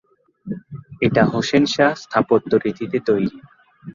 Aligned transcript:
এটি 1.01 1.21
হোসেন-শাহ 1.31 1.91
স্থাপত্য 2.03 2.51
রীতিতে 2.63 2.97
তৈরি। 3.07 3.37